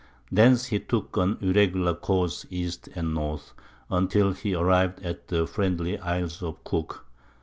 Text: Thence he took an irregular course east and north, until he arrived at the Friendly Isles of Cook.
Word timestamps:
Thence 0.31 0.65
he 0.65 0.79
took 0.79 1.15
an 1.17 1.37
irregular 1.41 1.93
course 1.93 2.47
east 2.49 2.89
and 2.95 3.13
north, 3.13 3.53
until 3.87 4.31
he 4.33 4.55
arrived 4.55 4.99
at 5.05 5.27
the 5.27 5.45
Friendly 5.45 5.99
Isles 5.99 6.41
of 6.41 6.63
Cook. 6.63 7.05